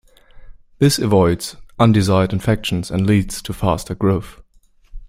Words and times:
This 0.79 0.97
avoids 0.97 1.57
undesired 1.77 2.33
infections 2.33 2.89
and 2.89 3.05
leads 3.05 3.39
to 3.43 3.53
faster 3.53 3.93
growth. 3.93 4.41